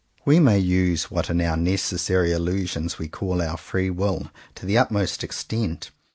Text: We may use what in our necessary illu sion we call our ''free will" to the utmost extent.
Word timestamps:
We 0.25 0.39
may 0.39 0.57
use 0.57 1.11
what 1.11 1.29
in 1.29 1.39
our 1.41 1.55
necessary 1.55 2.29
illu 2.31 2.67
sion 2.67 2.89
we 2.97 3.07
call 3.07 3.39
our 3.39 3.55
''free 3.55 3.93
will" 3.93 4.31
to 4.55 4.65
the 4.65 4.75
utmost 4.79 5.23
extent. 5.23 5.91